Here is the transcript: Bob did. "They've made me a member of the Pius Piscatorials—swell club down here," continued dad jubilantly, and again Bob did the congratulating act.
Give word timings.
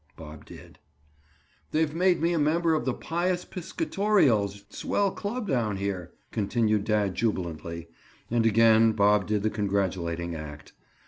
Bob 0.17 0.45
did. 0.45 0.79
"They've 1.69 1.93
made 1.93 2.19
me 2.23 2.33
a 2.33 2.39
member 2.39 2.73
of 2.73 2.85
the 2.85 2.93
Pius 2.95 3.45
Piscatorials—swell 3.45 5.11
club 5.11 5.47
down 5.47 5.77
here," 5.77 6.11
continued 6.31 6.85
dad 6.85 7.13
jubilantly, 7.13 7.87
and 8.31 8.43
again 8.43 8.93
Bob 8.93 9.27
did 9.27 9.43
the 9.43 9.51
congratulating 9.51 10.33
act. 10.33 10.73